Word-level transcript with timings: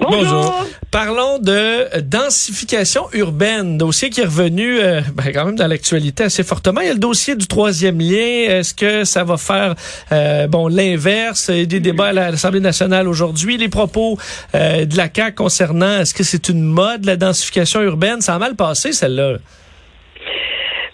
Bonjour. 0.00 0.66
Parlons 0.90 1.38
de 1.38 2.00
densification 2.00 3.06
urbaine, 3.12 3.78
dossier 3.78 4.10
qui 4.10 4.20
est 4.20 4.24
revenu 4.24 4.78
euh, 4.78 5.00
ben, 5.14 5.32
quand 5.32 5.44
même 5.46 5.56
dans 5.56 5.66
l'actualité 5.66 6.24
assez 6.24 6.42
fortement. 6.42 6.80
Il 6.80 6.86
y 6.86 6.90
a 6.90 6.94
le 6.94 6.98
dossier 6.98 7.36
du 7.36 7.46
troisième 7.46 7.98
lien. 7.98 8.48
Est-ce 8.48 8.74
que 8.74 9.04
ça 9.04 9.24
va 9.24 9.36
faire 9.36 9.74
euh, 10.12 10.46
bon 10.46 10.68
l'inverse? 10.68 11.50
Des 11.50 11.66
débats 11.66 12.08
à 12.08 12.12
l'Assemblée 12.12 12.60
nationale 12.60 13.08
aujourd'hui. 13.08 13.56
Les 13.56 13.68
propos 13.68 14.18
euh, 14.54 14.84
de 14.84 14.96
la 14.96 15.08
CAQ 15.14 15.34
concernant 15.34 16.00
est-ce 16.00 16.14
que 16.14 16.24
c'est 16.24 16.48
une 16.48 16.62
mode 16.62 17.04
la 17.04 17.16
densification 17.16 17.80
urbaine? 17.82 18.20
Ça 18.20 18.34
a 18.34 18.38
mal 18.38 18.54
passé 18.54 18.92
celle-là. 18.92 19.38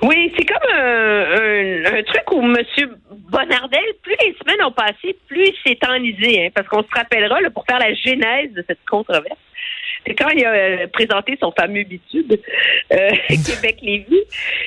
Oui, 0.03 0.33
c'est 0.37 0.45
comme 0.47 0.71
un, 0.73 0.79
un- 0.79 1.99
un 1.99 2.03
truc 2.05 2.33
où 2.33 2.41
M. 2.43 2.57
Bonardel, 3.31 3.85
plus 4.03 4.17
les 4.25 4.35
semaines 4.41 4.65
ont 4.65 4.73
passé, 4.73 5.17
plus 5.29 5.49
il 5.49 5.55
s'est 5.65 5.79
enlisé, 5.87 6.47
hein, 6.47 6.49
parce 6.55 6.67
qu'on 6.69 6.83
se 6.83 6.89
rappellera, 6.95 7.41
là, 7.41 7.51
pour 7.51 7.65
faire 7.67 7.79
la 7.79 7.93
genèse 7.95 8.53
de 8.53 8.65
cette 8.67 8.85
controverse, 8.89 9.39
c'est 10.07 10.15
quand 10.15 10.31
il 10.31 10.45
a 10.47 10.51
euh, 10.53 10.87
présenté 10.87 11.37
son 11.39 11.53
fameux 11.53 11.83
bitude 11.85 12.41
euh, 12.93 13.11
Québec-Lévis, 13.29 14.23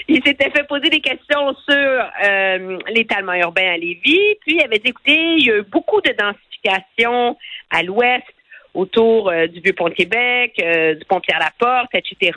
il 0.08 0.22
s'était 0.24 0.52
fait 0.52 0.68
poser 0.68 0.90
des 0.90 1.02
questions 1.02 1.56
sur 1.68 2.10
euh, 2.26 2.78
l'étalement 2.90 3.34
urbain 3.34 3.74
à 3.74 3.78
Lévis, 3.78 4.36
puis 4.42 4.58
il 4.58 4.62
avait 4.64 4.78
dit, 4.80 4.90
écoutez, 4.90 5.36
il 5.38 5.46
y 5.48 5.52
a 5.52 5.58
eu 5.58 5.64
beaucoup 5.64 6.00
de 6.02 6.12
densification 6.12 7.36
à 7.72 7.82
l'ouest, 7.82 8.24
autour 8.74 9.30
euh, 9.30 9.48
du 9.48 9.60
vieux 9.60 9.74
pont 9.74 9.90
de 9.90 9.94
Québec, 9.94 10.54
euh, 10.62 10.96
du 10.96 11.06
pont 11.06 11.20
Pierre-Laporte, 11.20 11.94
etc. 11.94 12.32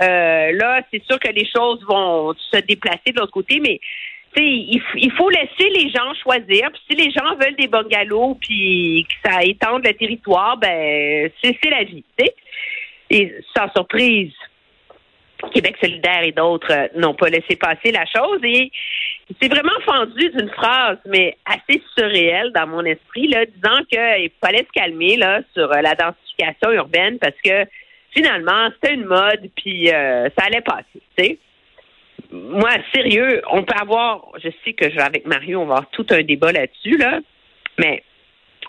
Euh, 0.00 0.52
là, 0.52 0.82
c'est 0.90 1.02
sûr 1.04 1.18
que 1.18 1.30
les 1.30 1.46
choses 1.46 1.84
vont 1.88 2.34
se 2.34 2.58
déplacer 2.58 3.12
de 3.12 3.20
l'autre 3.20 3.32
côté, 3.32 3.60
mais 3.60 3.80
il, 4.36 4.80
il 4.96 5.12
faut 5.12 5.28
laisser 5.28 5.68
les 5.74 5.90
gens 5.90 6.14
choisir. 6.22 6.70
Puis 6.72 6.82
si 6.90 6.96
les 6.96 7.10
gens 7.10 7.34
veulent 7.36 7.56
des 7.56 7.68
bungalows, 7.68 8.38
puis 8.40 9.06
que 9.08 9.30
ça 9.30 9.42
étende 9.42 9.84
le 9.84 9.92
territoire, 9.94 10.56
ben 10.56 11.30
c'est 11.42 11.70
la 11.70 11.84
vie, 11.84 12.04
tu 12.18 12.24
sais. 12.24 12.34
Et 13.10 13.34
sans 13.56 13.70
surprise, 13.72 14.32
Québec 15.52 15.76
solidaire 15.82 16.22
et 16.22 16.32
d'autres 16.32 16.90
n'ont 16.96 17.14
pas 17.14 17.28
laissé 17.28 17.56
passer 17.56 17.90
la 17.92 18.04
chose 18.06 18.40
et 18.44 18.70
c'est 19.40 19.48
vraiment 19.48 19.78
fendu 19.84 20.28
d'une 20.30 20.50
phrase, 20.50 20.98
mais 21.06 21.36
assez 21.44 21.82
surréelle 21.96 22.52
dans 22.52 22.66
mon 22.66 22.84
esprit, 22.84 23.28
là, 23.28 23.44
disant 23.46 23.84
qu'il 23.90 24.30
fallait 24.42 24.66
se 24.66 24.72
calmer 24.72 25.16
là 25.16 25.40
sur 25.54 25.70
euh, 25.70 25.80
la 25.80 25.94
densification 25.94 26.72
urbaine 26.72 27.18
parce 27.18 27.36
que 27.44 27.64
finalement 28.12 28.70
c'était 28.74 28.94
une 28.94 29.04
mode 29.04 29.50
puis 29.56 29.90
euh, 29.90 30.28
ça 30.36 30.46
allait 30.46 30.62
passer. 30.62 31.38
Moi, 32.32 32.70
sérieux, 32.94 33.42
on 33.50 33.64
peut 33.64 33.74
avoir, 33.80 34.28
je 34.42 34.50
sais 34.64 34.72
que 34.72 35.00
avec 35.00 35.26
Mario, 35.26 35.60
on 35.60 35.66
va 35.66 35.76
avoir 35.76 35.90
tout 35.90 36.06
un 36.10 36.22
débat 36.22 36.52
là-dessus, 36.52 36.96
là, 36.96 37.20
mais 37.78 38.04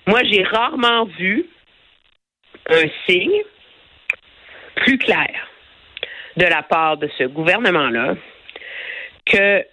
moi, 0.08 0.24
j'ai 0.24 0.44
rarement 0.44 1.06
vu 1.06 1.46
un 2.70 2.86
signe 3.08 3.44
plus 4.78 4.98
clair 4.98 5.48
de 6.38 6.46
la 6.46 6.64
part 6.64 6.98
de 6.98 7.10
ce 7.18 7.26
gouvernement-là 7.26 8.16
que 9.26 9.64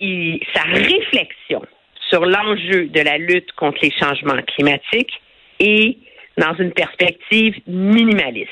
il- 0.00 0.40
sa 0.54 0.62
réflexion 0.62 1.62
sur 2.10 2.24
l'enjeu 2.26 2.86
de 2.86 3.00
la 3.00 3.18
lutte 3.18 3.52
contre 3.52 3.78
les 3.82 3.92
changements 3.98 4.40
climatiques 4.54 5.12
est 5.60 5.96
dans 6.36 6.54
une 6.58 6.72
perspective 6.72 7.54
minimaliste. 7.66 8.50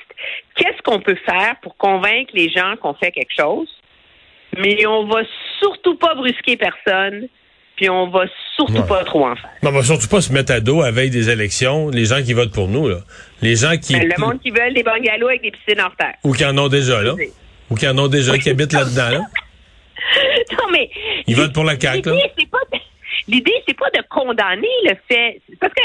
Qu'est-ce 0.56 0.80
qu'on 0.82 1.00
peut 1.00 1.18
faire 1.26 1.56
pour 1.62 1.76
convaincre 1.76 2.30
les 2.34 2.48
gens 2.48 2.76
qu'on 2.80 2.94
fait 2.94 3.10
quelque 3.10 3.32
chose, 3.36 3.68
mais 4.56 4.86
on 4.86 5.06
va 5.06 5.22
surtout 5.60 5.96
pas 5.96 6.14
brusquer 6.14 6.56
personne, 6.56 7.26
puis 7.76 7.90
on 7.90 8.08
va 8.08 8.24
surtout 8.56 8.72
Ouais. 8.74 8.86
pas 8.86 9.02
trop 9.04 9.26
en 9.26 9.34
faire? 9.34 9.50
On 9.64 9.70
va 9.72 9.82
surtout 9.82 10.08
pas 10.08 10.20
se 10.20 10.32
mettre 10.32 10.52
à 10.52 10.60
dos 10.60 10.80
à 10.82 10.90
veille 10.92 11.10
des 11.10 11.28
élections, 11.30 11.88
les 11.88 12.04
gens 12.04 12.22
qui 12.22 12.32
votent 12.34 12.52
pour 12.54 12.68
nous, 12.68 12.88
là. 12.88 12.98
Les 13.40 13.56
gens 13.56 13.76
qui. 13.76 13.94
Ben, 13.94 14.08
le 14.16 14.20
monde 14.24 14.40
qui 14.40 14.50
veut 14.50 14.72
des 14.72 14.82
bungalows 14.84 15.28
avec 15.28 15.42
des 15.42 15.50
piscines 15.50 15.80
hors 15.80 15.96
terre. 15.96 16.14
Ou 16.22 16.32
qui 16.32 16.44
en 16.44 16.56
ont 16.58 16.68
déjà, 16.68 17.02
là. 17.02 17.14
Ou 17.70 17.74
qui 17.74 17.88
en 17.88 17.98
ont 17.98 18.08
déjà, 18.08 18.38
qui 18.38 18.48
habitent 18.50 18.72
là-dedans, 18.72 19.10
là. 19.10 19.20
Non, 20.52 20.66
mais. 20.70 20.90
Ils 21.26 21.36
votent 21.36 21.52
pour 21.54 21.64
la 21.64 21.78
CAQ. 21.78 22.10
L'idée, 23.28 23.52
c'est 23.66 23.76
pas 23.76 23.90
de- 23.90 23.98
pas 23.98 24.02
condamner 24.08 24.68
le 24.84 24.94
fait. 25.08 25.40
Parce 25.60 25.72
que 25.74 25.80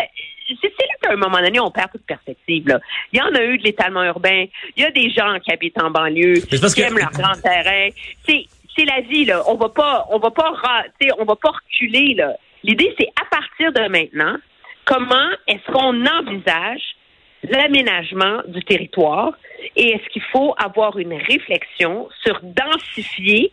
c'est 0.49 0.63
là 0.87 0.93
qu'à 1.01 1.11
un 1.13 1.17
moment 1.17 1.39
donné, 1.39 1.59
on 1.59 1.69
perd 1.71 1.91
toute 1.91 2.05
perspective. 2.05 2.67
Là. 2.67 2.79
Il 3.13 3.19
y 3.19 3.21
en 3.21 3.33
a 3.35 3.43
eu 3.43 3.57
de 3.57 3.63
l'étalement 3.63 4.03
urbain. 4.03 4.45
Il 4.75 4.83
y 4.83 4.85
a 4.85 4.91
des 4.91 5.09
gens 5.11 5.37
qui 5.43 5.51
habitent 5.51 5.81
en 5.81 5.91
banlieue, 5.91 6.35
qui 6.35 6.59
que- 6.59 6.81
aiment 6.81 6.97
leur 6.97 7.11
grand 7.11 7.39
terrain. 7.41 7.89
C'est 8.25 8.85
la 8.85 9.01
vie, 9.01 9.25
là. 9.25 9.43
On 9.47 9.55
va 9.55 9.69
pas, 9.69 10.05
on 10.11 10.19
va 10.19 10.29
pas, 10.31 10.51
on 11.19 11.25
va 11.25 11.35
pas 11.35 11.49
reculer, 11.51 12.13
là. 12.15 12.35
L'idée, 12.63 12.93
c'est 12.99 13.09
à 13.21 13.25
partir 13.25 13.71
de 13.71 13.87
maintenant, 13.89 14.35
comment 14.85 15.29
est-ce 15.47 15.71
qu'on 15.71 16.05
envisage 16.05 16.81
l'aménagement 17.43 18.41
du 18.47 18.63
territoire 18.63 19.31
et 19.75 19.89
est-ce 19.93 20.07
qu'il 20.09 20.21
faut 20.31 20.53
avoir 20.57 20.97
une 20.97 21.13
réflexion 21.13 22.09
sur 22.23 22.39
densifier 22.43 23.51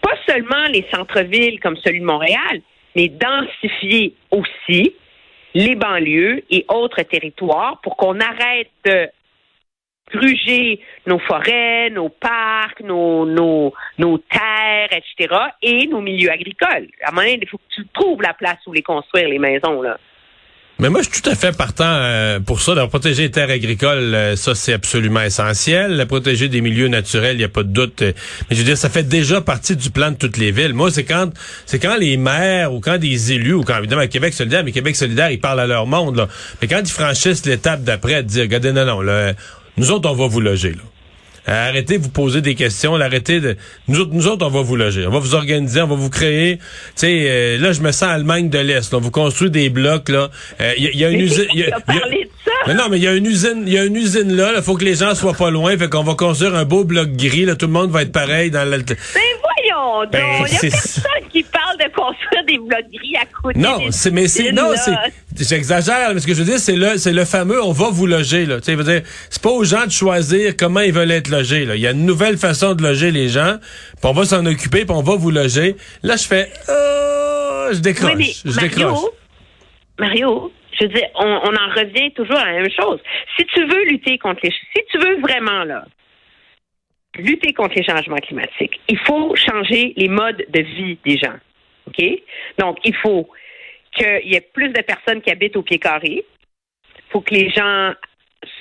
pas 0.00 0.14
seulement 0.26 0.66
les 0.72 0.86
centres-villes 0.92 1.60
comme 1.60 1.76
celui 1.76 2.00
de 2.00 2.04
Montréal, 2.04 2.60
mais 2.96 3.08
densifier 3.08 4.14
aussi 4.30 4.94
les 5.54 5.74
banlieues 5.74 6.42
et 6.50 6.64
autres 6.68 7.02
territoires 7.02 7.80
pour 7.82 7.96
qu'on 7.96 8.18
arrête 8.20 8.70
de 8.84 9.08
gruger 10.12 10.80
nos 11.06 11.18
forêts, 11.20 11.90
nos 11.90 12.08
parcs, 12.08 12.80
nos, 12.80 13.26
nos, 13.26 13.72
nos 13.98 14.18
terres, 14.18 14.88
etc., 14.92 15.34
et 15.62 15.86
nos 15.86 16.00
milieux 16.00 16.30
agricoles. 16.30 16.88
À 17.02 17.08
un 17.08 17.12
moment 17.12 17.22
donné, 17.22 17.38
il 17.40 17.48
faut 17.48 17.58
que 17.58 17.74
tu 17.74 17.86
trouves 17.94 18.22
la 18.22 18.34
place 18.34 18.58
où 18.66 18.72
les 18.72 18.82
construire, 18.82 19.28
les 19.28 19.38
maisons, 19.38 19.82
là. 19.82 19.98
Mais 20.80 20.88
moi, 20.88 21.02
je 21.02 21.10
suis 21.12 21.20
tout 21.20 21.28
à 21.28 21.34
fait 21.34 21.54
partant 21.54 21.84
euh, 21.84 22.40
pour 22.40 22.62
ça. 22.62 22.74
De 22.74 22.82
protéger 22.86 23.24
les 23.24 23.30
terres 23.30 23.50
agricoles, 23.50 24.14
euh, 24.14 24.34
ça, 24.34 24.54
c'est 24.54 24.72
absolument 24.72 25.20
essentiel. 25.20 26.06
Protéger 26.08 26.48
des 26.48 26.62
milieux 26.62 26.88
naturels, 26.88 27.36
il 27.36 27.40
n'y 27.40 27.44
a 27.44 27.50
pas 27.50 27.64
de 27.64 27.68
doute. 27.68 28.00
euh, 28.00 28.12
mais 28.48 28.56
je 28.56 28.62
veux 28.62 28.64
dire, 28.64 28.78
ça 28.78 28.88
fait 28.88 29.02
déjà 29.02 29.42
partie 29.42 29.76
du 29.76 29.90
plan 29.90 30.10
de 30.10 30.16
toutes 30.16 30.38
les 30.38 30.52
villes. 30.52 30.72
Moi, 30.72 30.90
c'est 30.90 31.04
quand 31.04 31.28
c'est 31.66 31.78
quand 31.78 31.98
les 31.98 32.16
maires 32.16 32.72
ou 32.72 32.80
quand 32.80 32.96
des 32.96 33.32
élus, 33.32 33.52
ou 33.52 33.62
quand, 33.62 33.76
évidemment, 33.76 34.06
Québec 34.06 34.32
solidaire, 34.32 34.64
mais 34.64 34.72
Québec 34.72 34.96
solidaire, 34.96 35.30
ils 35.30 35.38
parlent 35.38 35.60
à 35.60 35.66
leur 35.66 35.86
monde. 35.86 36.16
Là. 36.16 36.28
Mais 36.62 36.68
quand 36.68 36.80
ils 36.82 36.90
franchissent 36.90 37.44
l'étape 37.44 37.82
d'après, 37.82 38.22
de 38.22 38.28
dire, 38.28 38.42
regardez, 38.44 38.72
non, 38.72 38.86
non, 38.86 39.02
là, 39.02 39.34
nous 39.76 39.90
autres, 39.90 40.08
on 40.08 40.14
va 40.14 40.28
vous 40.28 40.40
loger. 40.40 40.70
Là. 40.70 40.89
Euh, 41.48 41.68
Arrêtez 41.68 41.98
de 41.98 42.02
vous 42.02 42.10
poser 42.10 42.40
des 42.42 42.54
questions. 42.54 42.94
Arrêtez 42.96 43.40
de. 43.40 43.56
Nous 43.88 44.00
autres, 44.00 44.10
nous 44.12 44.26
autres, 44.28 44.46
on 44.46 44.50
va 44.50 44.62
vous 44.62 44.76
loger. 44.76 45.06
On 45.06 45.10
va 45.10 45.18
vous 45.18 45.34
organiser, 45.34 45.80
on 45.82 45.86
va 45.86 45.94
vous 45.94 46.10
créer. 46.10 46.56
Tu 46.58 46.62
sais, 46.96 47.26
euh, 47.28 47.58
là, 47.58 47.72
je 47.72 47.80
me 47.80 47.92
sens 47.92 48.10
Allemagne 48.10 48.50
de 48.50 48.58
l'Est. 48.58 48.92
On 48.94 49.00
vous 49.00 49.10
construit 49.10 49.50
des 49.50 49.70
blocs, 49.70 50.08
là. 50.10 50.28
Euh, 50.60 50.72
Il 50.76 50.84
y, 50.84 50.86
a- 50.88 50.90
il 50.92 50.98
y 51.00 51.04
a 51.04 51.10
une 51.10 51.18
Mais 51.18 51.24
usine. 51.24 51.46
y 51.54 51.62
a- 51.62 51.66
y 51.68 51.72
a-? 51.72 51.78
Mais 52.66 52.74
non, 52.74 52.84
mais 52.90 52.98
il 52.98 53.04
y 53.04 53.08
a 53.08 53.14
une 53.14 53.26
usine, 53.26 53.62
il 53.66 53.72
y 53.72 53.78
a 53.78 53.84
une 53.84 53.96
usine 53.96 54.32
là. 54.36 54.52
Il 54.56 54.62
faut 54.62 54.76
que 54.76 54.84
les 54.84 54.94
gens 54.96 55.14
soient 55.14 55.32
pas 55.34 55.50
loin. 55.50 55.76
Fait 55.78 55.88
qu'on 55.88 56.02
va 56.02 56.14
construire 56.14 56.54
un 56.54 56.64
beau 56.64 56.84
bloc 56.84 57.10
gris. 57.12 57.44
Là, 57.46 57.54
tout 57.56 57.66
le 57.66 57.72
monde 57.72 57.90
va 57.90 58.02
être 58.02 58.12
pareil 58.12 58.50
dans 58.50 58.68
le. 58.68 58.76
Mais 58.78 58.96
voyons 59.64 60.02
donc, 60.02 60.12
Ben, 60.12 60.20
il 60.46 60.52
y 60.52 60.56
a 60.56 60.58
c'est- 60.58 60.70
personne 60.70 61.02
qui 61.32 61.39
parle 61.39 61.39
de 61.39 61.39
construire 61.39 61.39
des 62.52 62.58
blocs 62.58 62.90
gris 62.92 63.16
à 63.16 63.26
côté 63.26 63.58
Non, 63.58 63.78
c'est 63.90 64.10
mais 64.10 64.26
c'est 64.28 64.52
non, 64.52 64.72
c'est 64.76 64.94
j'exagère, 65.44 66.12
mais 66.14 66.20
ce 66.20 66.26
que 66.26 66.34
je 66.34 66.38
veux 66.40 66.44
dire 66.44 66.58
c'est 66.58 66.76
le 66.76 66.98
c'est 66.98 67.12
le 67.12 67.24
fameux 67.24 67.62
on 67.62 67.72
va 67.72 67.90
vous 67.90 68.06
loger 68.06 68.46
là. 68.46 68.60
Tu 68.60 68.76
sais, 68.76 69.04
c'est 69.30 69.42
pas 69.42 69.50
aux 69.50 69.64
gens 69.64 69.86
de 69.86 69.90
choisir 69.90 70.56
comment 70.56 70.80
ils 70.80 70.92
veulent 70.92 71.10
être 71.10 71.28
logés 71.28 71.64
là. 71.64 71.76
Il 71.76 71.80
y 71.80 71.86
a 71.86 71.92
une 71.92 72.06
nouvelle 72.06 72.36
façon 72.36 72.74
de 72.74 72.82
loger 72.82 73.10
les 73.10 73.28
gens, 73.28 73.56
puis 73.60 74.10
on 74.10 74.12
va 74.12 74.24
s'en 74.24 74.44
occuper, 74.46 74.84
puis 74.84 74.94
on 74.94 75.02
va 75.02 75.16
vous 75.16 75.30
loger. 75.30 75.76
Là, 76.02 76.16
je 76.16 76.26
fais 76.26 76.50
euh, 76.68 77.72
je 77.72 77.80
décroche, 77.80 78.12
Oui, 78.16 78.34
mais 78.44 78.50
je 78.50 78.56
Mario, 78.56 78.68
décroche. 78.68 79.10
Mario, 79.98 80.52
je 80.78 80.86
veux 80.86 80.92
dire, 80.92 81.06
on, 81.14 81.26
on 81.26 81.54
en 81.54 81.74
revient 81.74 82.12
toujours 82.14 82.38
à 82.38 82.46
la 82.46 82.60
même 82.60 82.70
chose. 82.70 82.98
Si 83.36 83.44
tu 83.46 83.60
veux 83.66 83.84
lutter 83.84 84.18
contre 84.18 84.40
les... 84.42 84.50
Si 84.50 84.82
tu 84.90 84.98
veux 84.98 85.20
vraiment, 85.20 85.64
là, 85.64 85.84
lutter 87.16 87.52
contre 87.52 87.74
les 87.76 87.84
changements 87.84 88.16
climatiques, 88.16 88.80
il 88.88 88.98
faut 88.98 89.34
changer 89.36 89.92
les 89.96 90.08
modes 90.08 90.44
de 90.48 90.60
vie 90.60 90.98
des 91.04 91.18
gens. 91.18 91.36
Donc, 92.58 92.78
il 92.84 92.94
faut 92.96 93.28
qu'il 93.92 94.20
y 94.24 94.34
ait 94.34 94.48
plus 94.52 94.70
de 94.70 94.82
personnes 94.82 95.20
qui 95.20 95.30
habitent 95.30 95.56
au 95.56 95.62
pied 95.62 95.78
carré. 95.78 96.24
Il 96.24 97.12
faut 97.12 97.20
que 97.20 97.34
les 97.34 97.50
gens 97.50 97.92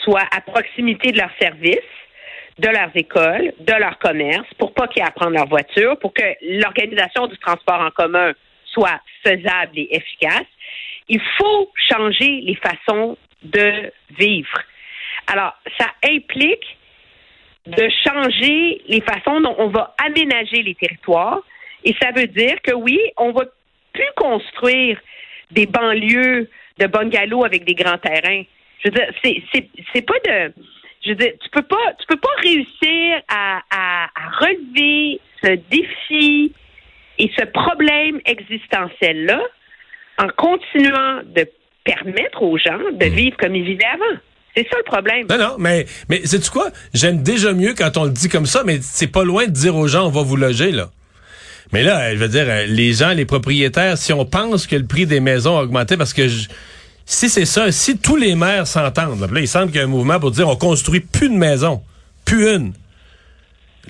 soient 0.04 0.28
à 0.36 0.42
proximité 0.42 1.12
de 1.12 1.18
leurs 1.18 1.36
services, 1.40 1.80
de 2.58 2.68
leurs 2.68 2.92
écoles, 2.96 3.54
de 3.60 3.74
leurs 3.74 4.00
commerces, 4.00 4.52
pour 4.58 4.74
pas 4.74 4.88
qu'ils 4.88 5.02
aient 5.02 5.08
à 5.08 5.12
prendre 5.12 5.32
leur 5.32 5.48
voiture, 5.48 5.98
pour 6.00 6.14
que 6.14 6.24
l'organisation 6.42 7.28
du 7.28 7.38
transport 7.38 7.80
en 7.80 7.92
commun 7.92 8.34
soit 8.66 9.00
faisable 9.24 9.78
et 9.78 9.96
efficace. 9.96 10.48
Il 11.08 11.22
faut 11.38 11.72
changer 11.90 12.42
les 12.42 12.56
façons 12.56 13.18
de 13.44 13.92
vivre. 14.18 14.62
Alors, 15.28 15.54
ça 15.78 15.88
implique 16.04 16.78
de 17.66 17.88
changer 18.06 18.82
les 18.88 19.02
façons 19.02 19.42
dont 19.42 19.56
on 19.58 19.68
va 19.68 19.96
aménager 20.04 20.64
les 20.64 20.76
territoires. 20.76 21.42
Et 21.84 21.96
ça 22.02 22.12
veut 22.16 22.28
dire 22.28 22.62
que 22.62 22.74
oui, 22.74 23.00
on 23.18 23.32
va 23.32 23.46
plus 23.94 24.12
construire 24.16 25.00
des 25.52 25.66
banlieues 25.66 26.50
de 26.78 26.88
bungalows 26.88 27.46
avec 27.46 27.66
des 27.66 27.76
grands 27.76 27.98
terrains. 27.98 28.44
Je 28.84 28.90
veux 28.90 28.96
dire, 28.96 29.10
c'est, 29.94 30.02
pas 30.02 30.20
de. 30.26 30.54
Je 31.04 31.10
veux 31.10 31.16
dire, 31.16 31.34
tu 31.42 31.50
peux 31.50 31.64
pas, 31.64 31.94
tu 32.00 32.06
peux 32.08 32.20
pas 32.20 32.30
réussir 32.42 33.22
à, 33.28 33.62
à, 33.70 34.06
à 34.16 34.30
relever 34.40 35.20
ce 35.44 35.56
défi 35.70 36.54
et 37.18 37.32
ce 37.38 37.46
problème 37.46 38.22
existentiel-là 38.26 39.42
en 40.18 40.28
continuant 40.30 41.22
de 41.26 41.48
permettre 41.84 42.44
aux 42.44 42.58
gens 42.58 42.80
de 42.92 43.06
vivre 43.06 43.38
comme 43.38 43.56
ils 43.56 43.64
vivaient 43.64 43.86
avant. 43.86 44.20
C'est 44.56 44.68
ça 44.70 44.78
le 44.78 44.84
problème. 44.84 45.28
Non, 45.30 45.38
non, 45.38 45.56
mais, 45.58 45.86
mais 46.10 46.26
sais-tu 46.26 46.50
quoi? 46.50 46.70
J'aime 46.94 47.22
déjà 47.24 47.54
mieux 47.54 47.74
quand 47.78 47.98
on 47.98 48.06
le 48.06 48.12
dit 48.12 48.30
comme 48.30 48.46
ça, 48.46 48.64
mais 48.66 48.80
c'est 48.82 49.12
pas 49.12 49.24
loin 49.24 49.46
de 49.46 49.52
dire 49.52 49.76
aux 49.76 49.88
gens, 49.88 50.08
on 50.08 50.10
va 50.10 50.22
vous 50.22 50.36
loger, 50.36 50.72
là. 50.72 50.90
Mais 51.72 51.84
là, 51.84 52.14
je 52.14 52.20
veux 52.20 52.28
dire, 52.28 52.46
les 52.68 52.94
gens, 52.94 53.10
les 53.10 53.26
propriétaires, 53.26 53.98
si 53.98 54.12
on 54.12 54.26
pense 54.26 54.66
que 54.66 54.76
le 54.76 54.86
prix 54.86 55.06
des 55.06 55.20
maisons 55.20 55.58
a 55.58 55.62
augmenté, 55.62 55.98
parce 55.98 56.14
que 56.14 56.28
si 57.06 57.30
c'est 57.30 57.46
ça, 57.46 57.72
si 57.72 57.98
tous 57.98 58.16
les 58.16 58.36
maires 58.36 58.68
s'entendent, 58.68 59.30
là, 59.32 59.40
il 59.40 59.48
semble 59.48 59.68
qu'il 59.68 59.78
y 59.78 59.82
a 59.82 59.86
un 59.86 59.88
mouvement 59.88 60.20
pour 60.20 60.32
dire 60.32 60.48
on 60.48 60.56
construit 60.56 61.00
plus 61.00 61.30
de 61.30 61.36
maisons, 61.36 61.82
plus 62.26 62.50
une. 62.54 62.74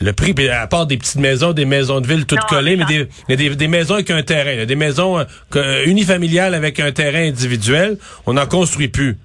Le 0.02 0.14
prix, 0.14 0.34
à 0.50 0.68
part 0.68 0.86
des 0.86 0.98
petites 0.98 1.18
maisons, 1.18 1.52
des 1.52 1.66
maisons 1.66 2.00
de 2.00 2.08
ville 2.08 2.26
toutes 2.26 2.46
collées, 2.46 2.78
mais 2.78 2.86
des, 2.86 3.36
des, 3.36 3.56
des, 3.56 3.68
maisons 3.68 3.96
avec 3.96 4.10
un 4.12 4.24
terrain, 4.24 4.66
des 4.66 4.75
maisons 4.75 5.25
euh, 5.56 5.86
unifamiliales 5.86 6.54
avec 6.54 6.80
un 6.80 6.94
terrain 6.94 7.28
individuel, 7.28 7.98
on 8.25 8.34
n'en 8.34 8.46
construit 8.46 8.88
plus. 8.88 9.18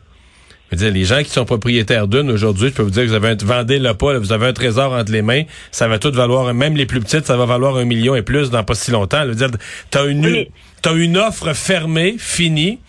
Je 0.70 0.76
veux 0.76 0.84
dire, 0.84 0.92
les 0.92 1.04
gens 1.04 1.22
qui 1.22 1.30
sont 1.30 1.44
propriétaires 1.44 2.08
d'une 2.08 2.30
aujourd'hui, 2.30 2.70
je 2.70 2.74
peux 2.74 2.82
vous 2.82 2.90
dire 2.90 3.02
que 3.02 3.08
vous 3.08 3.14
avez 3.14 3.28
un, 3.28 3.36
vendez 3.40 3.78
le 3.78 3.94
pas, 3.94 4.18
vous 4.18 4.32
avez 4.32 4.46
un 4.46 4.52
trésor 4.52 4.92
entre 4.92 5.12
les 5.12 5.22
mains, 5.22 5.42
ça 5.70 5.88
va 5.88 5.98
tout 5.98 6.10
valoir, 6.10 6.52
même 6.54 6.76
les 6.76 6.86
plus 6.86 7.00
petites, 7.00 7.26
ça 7.26 7.36
va 7.36 7.46
valoir 7.46 7.76
un 7.76 7.84
million 7.84 8.14
et 8.14 8.22
plus 8.22 8.50
dans 8.50 8.64
pas 8.64 8.74
si 8.74 8.90
longtemps. 8.90 9.22
Je 9.22 9.28
veux 9.28 9.34
dire, 9.34 9.50
t'as 9.90 10.06
une, 10.06 10.46
t'as 10.82 10.94
une 10.94 11.16
offre 11.16 11.52
fermée, 11.52 12.16
finie, 12.18 12.80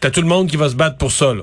t'as 0.00 0.10
tout 0.10 0.22
le 0.22 0.28
monde 0.28 0.48
qui 0.48 0.56
va 0.56 0.68
se 0.68 0.76
battre 0.76 0.96
pour 0.96 1.12
ça, 1.12 1.34
là. 1.34 1.42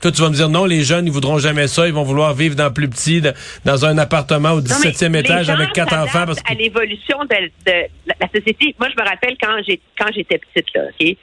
Toi, 0.00 0.12
tu 0.12 0.20
vas 0.20 0.28
me 0.28 0.34
dire 0.34 0.50
non, 0.50 0.66
les 0.66 0.82
jeunes, 0.82 1.06
ils 1.06 1.12
voudront 1.12 1.38
jamais 1.38 1.68
ça, 1.68 1.86
ils 1.86 1.94
vont 1.94 2.02
vouloir 2.02 2.34
vivre 2.34 2.54
dans 2.54 2.70
plus 2.70 2.88
petit, 2.88 3.22
dans 3.64 3.86
un 3.86 3.96
appartement 3.96 4.52
au 4.52 4.60
17e 4.60 5.18
étage 5.18 5.48
avec 5.48 5.72
quatre 5.72 5.94
enfants. 5.94 6.26
Parce 6.26 6.42
que... 6.42 6.52
à 6.52 6.54
l'évolution 6.54 7.18
de, 7.24 7.74
la 8.06 8.28
société. 8.34 8.74
Moi, 8.78 8.88
je 8.94 9.02
me 9.02 9.08
rappelle 9.08 9.36
quand 9.40 9.56
j'ai 9.66 9.80
quand 9.98 10.12
j'étais 10.14 10.38
petite, 10.38 10.66
là, 10.74 10.82
OK? 10.90 11.16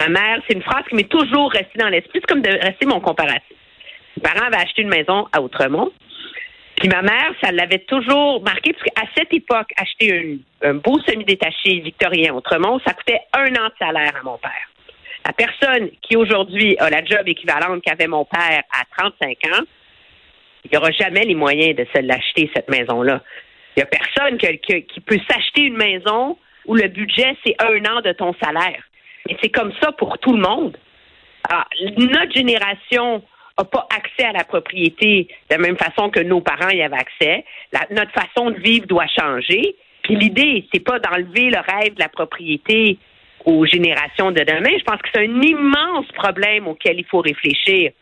Ma 0.00 0.08
mère, 0.08 0.40
c'est 0.46 0.54
une 0.54 0.62
phrase 0.62 0.84
qui 0.88 0.94
m'est 0.94 1.08
toujours 1.08 1.50
restée 1.50 1.78
dans 1.78 1.88
l'esprit. 1.88 2.20
C'est 2.20 2.26
comme 2.26 2.42
de 2.42 2.50
rester 2.50 2.86
mon 2.86 3.00
comparatif. 3.00 3.56
Mes 4.16 4.22
parents 4.22 4.46
avaient 4.46 4.62
acheté 4.62 4.82
une 4.82 4.88
maison 4.88 5.26
à 5.32 5.40
Outremont. 5.40 5.92
Puis 6.76 6.88
ma 6.88 7.02
mère, 7.02 7.32
ça 7.42 7.50
l'avait 7.50 7.80
toujours 7.80 8.40
marqué, 8.42 8.72
parce 8.72 8.84
qu'à 8.84 9.02
cette 9.16 9.34
époque, 9.34 9.70
acheter 9.76 10.38
un, 10.62 10.74
beau 10.74 10.98
semi-détaché 11.00 11.80
victorien 11.80 12.32
Outremont, 12.34 12.78
ça 12.86 12.94
coûtait 12.94 13.20
un 13.32 13.48
an 13.56 13.68
de 13.68 13.74
salaire 13.78 14.14
à 14.20 14.22
mon 14.22 14.38
père. 14.38 14.70
La 15.26 15.32
personne 15.32 15.90
qui 16.02 16.16
aujourd'hui 16.16 16.76
a 16.78 16.88
la 16.88 17.04
job 17.04 17.22
équivalente 17.26 17.82
qu'avait 17.82 18.06
mon 18.06 18.24
père 18.24 18.62
à 18.72 18.84
35 18.96 19.28
ans, 19.52 19.64
il 20.64 20.70
n'y 20.70 20.76
aura 20.76 20.90
jamais 20.92 21.24
les 21.24 21.34
moyens 21.34 21.74
de 21.74 21.86
se 21.92 22.00
l'acheter, 22.00 22.50
cette 22.54 22.68
maison-là. 22.68 23.22
Il 23.76 23.80
n'y 23.80 23.82
a 23.82 23.86
personne 23.86 24.38
qui 24.38 25.00
peut 25.00 25.18
s'acheter 25.28 25.62
une 25.62 25.76
maison 25.76 26.38
où 26.66 26.74
le 26.74 26.88
budget, 26.88 27.36
c'est 27.44 27.56
un 27.60 27.84
an 27.86 28.00
de 28.02 28.12
ton 28.12 28.34
salaire. 28.42 28.82
Et 29.28 29.36
c'est 29.42 29.50
comme 29.50 29.72
ça 29.80 29.92
pour 29.92 30.18
tout 30.18 30.32
le 30.32 30.40
monde. 30.40 30.76
Alors, 31.48 31.66
notre 31.96 32.32
génération 32.32 33.22
n'a 33.58 33.64
pas 33.64 33.86
accès 33.94 34.24
à 34.24 34.32
la 34.32 34.44
propriété 34.44 35.28
de 35.50 35.56
la 35.56 35.58
même 35.58 35.76
façon 35.76 36.10
que 36.10 36.20
nos 36.20 36.40
parents 36.40 36.70
y 36.70 36.82
avaient 36.82 36.96
accès. 36.96 37.44
notre 37.90 38.12
façon 38.12 38.50
de 38.50 38.58
vivre 38.58 38.86
doit 38.86 39.06
changer. 39.06 39.76
Puis 40.02 40.16
l'idée, 40.16 40.66
c'est 40.72 40.80
pas 40.80 40.98
d'enlever 40.98 41.50
le 41.50 41.58
rêve 41.58 41.94
de 41.94 42.00
la 42.00 42.08
propriété 42.08 42.98
aux 43.44 43.66
générations 43.66 44.30
de 44.30 44.40
demain. 44.40 44.76
Je 44.78 44.84
pense 44.84 45.00
que 45.00 45.08
c'est 45.14 45.26
un 45.26 45.42
immense 45.42 46.06
problème 46.14 46.66
auquel 46.66 46.98
il 46.98 47.04
faut 47.04 47.20
réfléchir. 47.20 47.92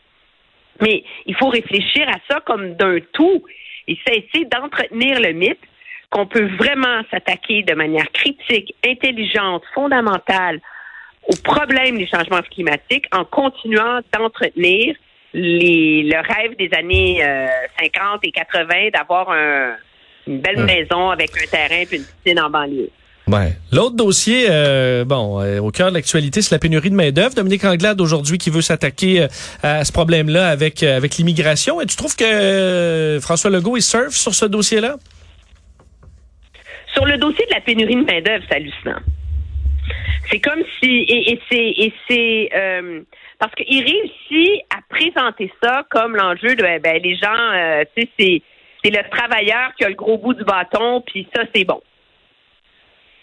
Mais 0.80 1.04
il 1.24 1.34
faut 1.36 1.48
réfléchir 1.48 2.08
à 2.08 2.18
ça 2.30 2.40
comme 2.40 2.74
d'un 2.74 2.98
tout 3.12 3.42
et 3.88 3.98
cesser 4.06 4.44
d'entretenir 4.44 5.20
le 5.20 5.32
mythe 5.32 5.60
qu'on 6.10 6.26
peut 6.26 6.46
vraiment 6.56 7.02
s'attaquer 7.10 7.62
de 7.62 7.74
manière 7.74 8.10
critique, 8.12 8.74
intelligente, 8.86 9.62
fondamentale 9.74 10.60
au 11.26 11.36
problème 11.42 11.98
des 11.98 12.06
changements 12.06 12.42
climatiques 12.50 13.06
en 13.12 13.24
continuant 13.24 14.00
d'entretenir 14.16 14.94
les, 15.34 16.02
le 16.04 16.16
rêve 16.16 16.56
des 16.56 16.70
années 16.76 17.20
50 17.80 18.02
euh, 18.02 18.18
et 18.22 18.30
80 18.30 18.90
d'avoir 18.94 19.28
une 20.26 20.40
belle 20.40 20.64
maison 20.64 21.10
avec 21.10 21.30
un 21.42 21.46
terrain 21.46 21.82
et 21.82 21.96
une 21.96 22.04
piscine 22.04 22.40
en 22.40 22.50
banlieue. 22.50 22.90
Ouais. 23.28 23.54
L'autre 23.72 23.96
dossier, 23.96 24.46
euh, 24.48 25.04
bon, 25.04 25.40
euh, 25.40 25.58
au 25.58 25.72
cœur 25.72 25.88
de 25.88 25.94
l'actualité, 25.94 26.42
c'est 26.42 26.54
la 26.54 26.60
pénurie 26.60 26.90
de 26.90 26.94
main 26.94 27.10
d'œuvre. 27.10 27.34
Dominique 27.34 27.64
Anglade 27.64 28.00
aujourd'hui 28.00 28.38
qui 28.38 28.50
veut 28.50 28.60
s'attaquer 28.60 29.26
à 29.64 29.84
ce 29.84 29.92
problème-là 29.92 30.48
avec 30.48 30.84
avec 30.84 31.16
l'immigration. 31.16 31.80
Et 31.80 31.86
tu 31.86 31.96
trouves 31.96 32.14
que 32.14 33.18
François 33.20 33.50
Legault 33.50 33.76
il 33.76 33.82
surfe 33.82 34.14
sur 34.14 34.32
ce 34.32 34.46
dossier-là? 34.46 34.96
Sur 36.94 37.04
le 37.04 37.18
dossier 37.18 37.44
de 37.46 37.54
la 37.54 37.60
pénurie 37.60 37.96
de 37.96 38.04
main 38.04 38.22
d'œuvre, 38.22 38.44
c'est 38.48 38.56
hallucinant. 38.56 39.00
C'est 40.28 40.40
comme 40.40 40.62
si 40.80 41.04
et, 41.08 41.40
c'est 41.50 41.56
et 41.56 41.92
c'est 42.08 42.50
euh, 42.54 43.02
parce 43.38 43.54
qu'il 43.54 43.82
réussit 43.82 44.62
à 44.70 44.80
présenter 44.88 45.52
ça 45.62 45.84
comme 45.90 46.16
l'enjeu 46.16 46.54
de 46.54 46.62
ben, 46.62 46.80
ben 46.80 47.00
les 47.02 47.14
gens, 47.16 47.52
euh, 47.52 47.84
tu 47.96 48.02
sais, 48.02 48.08
c'est 48.18 48.42
c'est 48.82 48.90
le 48.90 49.08
travailleur 49.08 49.74
qui 49.76 49.84
a 49.84 49.88
le 49.88 49.94
gros 49.94 50.18
bout 50.18 50.34
du 50.34 50.44
bâton, 50.44 51.02
puis 51.06 51.28
ça 51.34 51.42
c'est 51.54 51.64
bon. 51.64 51.80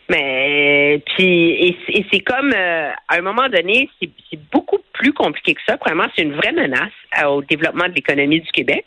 Mais 0.09 1.01
puis 1.15 1.77
et, 1.89 2.05
c'est 2.11 2.19
comme 2.21 2.53
euh, 2.53 2.91
à 3.07 3.17
un 3.17 3.21
moment 3.21 3.49
donné, 3.49 3.89
c'est 3.99 4.39
beaucoup 4.51 4.79
plus 4.93 5.13
compliqué 5.13 5.55
que 5.55 5.61
ça. 5.65 5.77
Vraiment, 5.77 6.05
c'est 6.15 6.23
une 6.23 6.35
vraie 6.35 6.51
menace 6.51 6.91
au 7.25 7.41
développement 7.41 7.87
de 7.87 7.93
l'économie 7.93 8.41
du 8.41 8.51
Québec. 8.51 8.85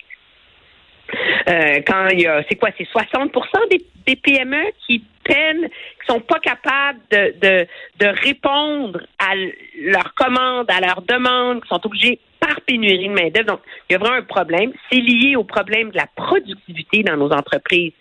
Euh, 1.49 1.81
quand 1.87 2.09
il 2.09 2.23
y 2.23 2.27
a, 2.27 2.43
c'est 2.49 2.57
quoi, 2.57 2.71
c'est 2.77 2.89
60 2.89 3.31
des, 3.71 3.85
des, 4.05 4.17
PME 4.17 4.73
qui 4.85 5.05
peinent, 5.23 5.69
qui 5.69 6.07
sont 6.07 6.21
pas 6.21 6.41
capables 6.41 6.99
de, 7.11 7.35
de, 7.41 7.67
de 8.01 8.07
répondre 8.07 9.01
à 9.19 9.35
leurs 9.81 10.13
commandes, 10.15 10.69
à 10.69 10.81
leurs 10.81 11.03
demandes, 11.03 11.63
qui 11.63 11.69
sont 11.69 11.87
obligés 11.87 12.19
par 12.41 12.61
pénurie 12.63 13.09
de 13.09 13.13
main-d'œuvre. 13.13 13.47
Donc, 13.47 13.61
il 13.89 13.93
y 13.93 13.97
a 13.97 13.99
vraiment 13.99 14.17
un 14.17 14.23
problème. 14.23 14.73
C'est 14.91 14.99
lié 14.99 15.37
au 15.37 15.45
problème 15.45 15.91
de 15.91 15.97
la 15.97 16.09
productivité 16.17 17.05
dans 17.05 17.17
nos 17.17 17.31
entreprises 17.31 17.93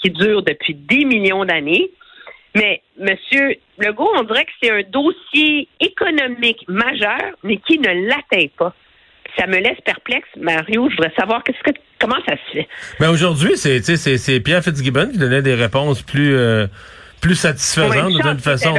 qui 0.00 0.10
dure 0.10 0.42
depuis 0.42 0.74
des 0.74 1.04
millions 1.04 1.44
d'années. 1.44 1.90
Mais, 2.54 2.80
Monsieur 2.96 3.56
Legault, 3.78 4.12
on 4.14 4.22
dirait 4.22 4.44
que 4.44 4.52
c'est 4.62 4.70
un 4.70 4.82
dossier 4.88 5.66
économique 5.80 6.64
majeur, 6.68 7.32
mais 7.42 7.56
qui 7.56 7.80
ne 7.80 8.08
l'atteint 8.08 8.46
pas 8.56 8.72
ça 9.38 9.46
me 9.46 9.58
laisse 9.58 9.80
perplexe. 9.84 10.28
Mario, 10.40 10.88
je 10.90 10.96
voudrais 10.96 11.12
savoir 11.18 11.42
qu'est-ce 11.42 11.62
que 11.62 11.76
comment 12.00 12.16
ça 12.26 12.34
se 12.34 12.52
fait? 12.52 12.68
Mais 13.00 13.06
aujourd'hui, 13.06 13.56
c'est 13.56 13.80
c'est 13.82 14.40
Pierre 14.40 14.62
Fitzgibbon 14.62 15.10
qui 15.10 15.18
donnait 15.18 15.42
des 15.42 15.54
réponses 15.54 16.02
plus 16.02 16.36
euh, 16.36 16.66
plus 17.20 17.34
satisfaisantes 17.34 18.12
de 18.12 18.30
toute 18.30 18.40
façon. 18.40 18.74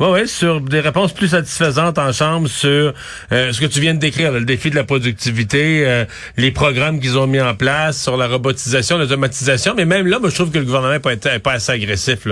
Oui, 0.00 0.06
oui, 0.12 0.26
sur 0.26 0.62
des 0.62 0.80
réponses 0.80 1.12
plus 1.12 1.28
satisfaisantes 1.28 1.98
en 1.98 2.10
chambre 2.10 2.48
sur 2.48 2.94
euh, 3.32 3.52
ce 3.52 3.60
que 3.60 3.66
tu 3.66 3.82
viens 3.82 3.92
de 3.92 3.98
décrire, 3.98 4.32
le 4.32 4.46
défi 4.46 4.70
de 4.70 4.74
la 4.74 4.84
productivité, 4.84 5.86
euh, 5.86 6.06
les 6.38 6.50
programmes 6.52 7.00
qu'ils 7.00 7.18
ont 7.18 7.26
mis 7.26 7.38
en 7.38 7.54
place 7.54 8.02
sur 8.02 8.16
la 8.16 8.26
robotisation, 8.26 8.96
l'automatisation. 8.96 9.74
Mais 9.76 9.84
même 9.84 10.06
là, 10.06 10.18
moi, 10.18 10.30
je 10.30 10.36
trouve 10.36 10.50
que 10.50 10.58
le 10.58 10.64
gouvernement 10.64 10.94
n'est 10.94 11.38
pas, 11.38 11.52
assez 11.52 11.72
agressif. 11.72 12.26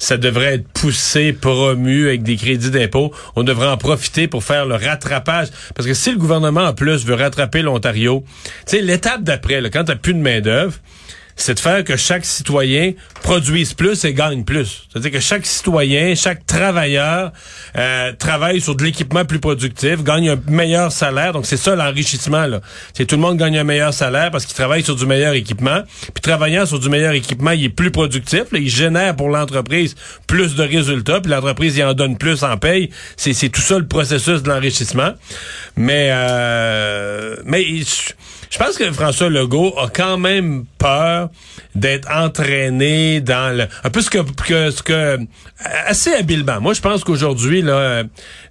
Ça 0.00 0.16
devrait 0.16 0.54
être 0.54 0.66
poussé, 0.66 1.32
promu 1.32 2.08
avec 2.08 2.24
des 2.24 2.34
crédits 2.34 2.72
d'impôt. 2.72 3.12
On 3.36 3.44
devrait 3.44 3.68
en 3.68 3.76
profiter 3.76 4.26
pour 4.26 4.42
faire 4.42 4.66
le 4.66 4.74
rattrapage. 4.74 5.46
Parce 5.76 5.86
que 5.86 5.94
si 5.94 6.10
le 6.10 6.18
gouvernement, 6.18 6.64
en 6.64 6.74
plus, 6.74 7.06
veut 7.06 7.14
rattraper 7.14 7.62
l'Ontario, 7.62 8.24
tu 8.66 8.78
sais, 8.78 8.82
l'étape 8.82 9.22
d'après, 9.22 9.62
quand 9.70 9.84
tu 9.84 9.94
plus 9.94 10.14
de 10.14 10.18
main-d'œuvre, 10.18 10.74
c'est 11.36 11.54
de 11.54 11.60
faire 11.60 11.84
que 11.84 11.96
chaque 11.96 12.24
citoyen 12.24 12.92
produise 13.22 13.74
plus 13.74 14.04
et 14.04 14.14
gagne 14.14 14.42
plus. 14.42 14.86
C'est-à-dire 14.90 15.10
que 15.12 15.20
chaque 15.20 15.44
citoyen, 15.44 16.14
chaque 16.14 16.46
travailleur 16.46 17.32
euh, 17.76 18.12
travaille 18.18 18.60
sur 18.60 18.74
de 18.74 18.82
l'équipement 18.84 19.24
plus 19.26 19.38
productif, 19.38 20.02
gagne 20.02 20.30
un 20.30 20.40
meilleur 20.48 20.90
salaire. 20.90 21.32
Donc 21.32 21.44
c'est 21.44 21.58
ça 21.58 21.76
l'enrichissement. 21.76 22.46
là. 22.46 22.60
C'est 22.94 23.04
tout 23.04 23.16
le 23.16 23.20
monde 23.20 23.36
gagne 23.36 23.58
un 23.58 23.64
meilleur 23.64 23.92
salaire 23.92 24.30
parce 24.30 24.46
qu'il 24.46 24.54
travaille 24.54 24.82
sur 24.82 24.96
du 24.96 25.04
meilleur 25.04 25.34
équipement. 25.34 25.82
Puis 26.14 26.22
travaillant 26.22 26.64
sur 26.64 26.78
du 26.78 26.88
meilleur 26.88 27.12
équipement, 27.12 27.50
il 27.50 27.64
est 27.64 27.68
plus 27.68 27.90
productif. 27.90 28.44
il 28.52 28.68
génère 28.70 29.14
pour 29.14 29.28
l'entreprise 29.28 29.94
plus 30.26 30.54
de 30.54 30.62
résultats. 30.62 31.20
Puis 31.20 31.30
l'entreprise 31.30 31.76
il 31.76 31.84
en 31.84 31.92
donne 31.92 32.16
plus 32.16 32.42
en 32.44 32.56
paye. 32.56 32.90
C'est, 33.16 33.34
c'est 33.34 33.50
tout 33.50 33.60
ça 33.60 33.78
le 33.78 33.86
processus 33.86 34.42
de 34.42 34.48
l'enrichissement. 34.48 35.12
Mais 35.76 36.08
euh, 36.12 37.36
mais 37.44 37.62
je 38.50 38.58
pense 38.58 38.76
que 38.76 38.90
François 38.92 39.28
Legault 39.28 39.74
a 39.78 39.88
quand 39.88 40.18
même 40.18 40.64
peur 40.78 41.30
d'être 41.74 42.08
entraîné 42.10 43.20
dans 43.20 43.56
le 43.56 43.66
un 43.84 43.90
peu 43.90 44.00
ce 44.00 44.10
que, 44.10 45.18
assez 45.86 46.12
habilement. 46.12 46.60
Moi, 46.60 46.74
je 46.74 46.80
pense 46.80 47.04
qu'aujourd'hui 47.04 47.62
là, 47.62 48.04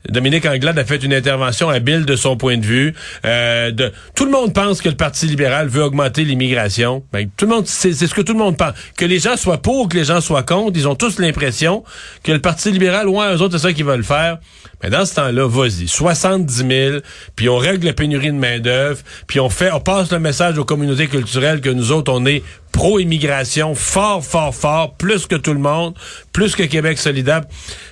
Dominique 0.09 0.45
Anglade 0.45 0.77
a 0.77 0.85
fait 0.85 1.03
une 1.03 1.13
intervention 1.13 1.69
habile 1.69 2.05
de 2.05 2.15
son 2.15 2.37
point 2.37 2.57
de 2.57 2.65
vue. 2.65 2.93
Euh, 3.25 3.71
tout 4.15 4.25
le 4.25 4.31
monde 4.31 4.53
pense 4.53 4.81
que 4.81 4.89
le 4.89 4.95
Parti 4.95 5.25
libéral 5.25 5.67
veut 5.67 5.83
augmenter 5.83 6.23
l'immigration. 6.23 7.03
Ben, 7.11 7.29
tout 7.35 7.45
le 7.45 7.51
monde, 7.51 7.67
c'est 7.67 7.93
ce 7.93 8.13
que 8.13 8.21
tout 8.21 8.33
le 8.33 8.39
monde 8.39 8.57
pense. 8.57 8.73
Que 8.97 9.05
les 9.05 9.19
gens 9.19 9.37
soient 9.37 9.61
pour, 9.61 9.89
que 9.89 9.97
les 9.97 10.05
gens 10.05 10.21
soient 10.21 10.43
contre, 10.43 10.77
ils 10.77 10.87
ont 10.87 10.95
tous 10.95 11.19
l'impression 11.19 11.83
que 12.23 12.31
le 12.31 12.39
Parti 12.39 12.71
libéral, 12.71 13.07
ouais, 13.07 13.33
eux 13.33 13.41
autres, 13.41 13.57
c'est 13.57 13.67
ça 13.67 13.73
qu'ils 13.73 13.85
veulent 13.85 14.03
faire. 14.03 14.37
Mais 14.85 14.91
dans 14.91 15.03
ce 15.03 15.15
temps-là, 15.15 15.47
vas-y, 15.47 15.87
70 15.87 16.53
000, 16.57 16.97
puis 17.35 17.49
on 17.49 17.57
règle 17.57 17.87
la 17.87 17.93
pénurie 17.93 18.27
de 18.27 18.33
main-d'œuvre, 18.33 18.99
puis 19.25 19.39
on 19.39 19.49
fait, 19.49 19.71
on 19.71 19.79
passe 19.79 20.11
le 20.11 20.19
message 20.19 20.59
aux 20.59 20.63
communautés 20.63 21.07
culturelles 21.07 21.59
que 21.59 21.71
nous 21.71 21.91
autres, 21.91 22.13
on 22.13 22.23
est 22.27 22.43
pro-immigration, 22.71 23.73
fort, 23.73 24.23
fort, 24.23 24.53
fort, 24.53 24.93
plus 24.93 25.25
que 25.25 25.37
tout 25.37 25.53
le 25.53 25.59
monde, 25.59 25.95
plus 26.33 26.55
que 26.55 26.61
Québec 26.61 26.99
solidaire. 26.99 27.41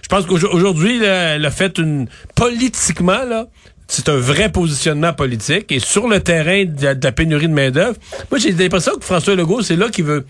Je 0.04 0.08
pense 0.08 0.28
qu'aujourd'hui, 0.28 1.04
a 1.04 1.50
fait 1.50 1.80
une, 1.80 2.08
politiquement, 2.36 3.24
là, 3.24 3.48
c'est 3.88 4.08
un 4.10 4.18
vrai 4.18 4.52
positionnement 4.52 5.14
politique. 5.14 5.72
Et 5.72 5.80
sur 5.80 6.08
le 6.08 6.20
terrain 6.20 6.66
de 6.66 6.86
la, 7.04 7.12
pénurie 7.12 7.48
de 7.48 7.54
main-d'œuvre, 7.54 7.98
moi, 8.30 8.38
j'ai 8.38 8.52
l'impression 8.52 8.94
que 9.00 9.04
François 9.04 9.34
Legault, 9.34 9.64
c'est 9.64 9.78
là 9.78 9.90
qu'il 9.90 10.06
veut. 10.06 10.28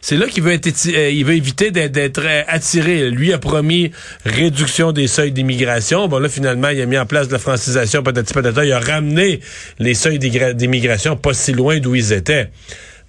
C'est 0.00 0.16
là 0.16 0.26
qu'il 0.26 0.42
veut 0.42 0.52
être, 0.52 0.68
euh, 0.88 1.08
éviter 1.08 1.70
d'être 1.70 2.22
euh, 2.24 2.42
attiré. 2.48 3.10
Lui 3.10 3.32
a 3.32 3.38
promis 3.38 3.90
réduction 4.24 4.92
des 4.92 5.06
seuils 5.06 5.32
d'immigration. 5.32 6.08
Bon 6.08 6.18
là 6.18 6.28
finalement 6.28 6.68
il 6.70 6.80
a 6.80 6.86
mis 6.86 6.98
en 6.98 7.06
place 7.06 7.28
de 7.28 7.32
la 7.32 7.38
francisation 7.38 8.02
peut-être 8.02 8.32
peut-être 8.32 8.64
il 8.64 8.72
a 8.72 8.80
ramené 8.80 9.40
les 9.78 9.94
seuils 9.94 10.18
d'immigration 10.18 11.16
pas 11.16 11.34
si 11.34 11.52
loin 11.52 11.78
d'où 11.78 11.94
ils 11.94 12.12
étaient. 12.12 12.50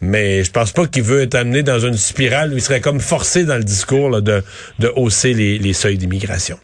Mais 0.01 0.43
je 0.43 0.51
pense 0.51 0.71
pas 0.71 0.87
qu'il 0.87 1.03
veut 1.03 1.21
être 1.21 1.35
amené 1.35 1.61
dans 1.61 1.79
une 1.79 1.95
spirale 1.95 2.51
où 2.53 2.57
il 2.57 2.61
serait 2.61 2.81
comme 2.81 2.99
forcé 2.99 3.45
dans 3.45 3.57
le 3.57 3.63
discours 3.63 4.21
de, 4.21 4.43
de 4.79 4.91
hausser 4.95 5.33
les, 5.33 5.59
les 5.59 5.73
seuils 5.73 5.97
d'immigration. 5.97 6.57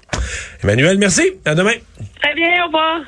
Emmanuel, 0.63 0.97
merci. 0.97 1.33
À 1.45 1.53
demain. 1.53 1.75
Très 2.19 2.33
bien, 2.33 2.63
au 2.63 2.65
revoir. 2.65 3.01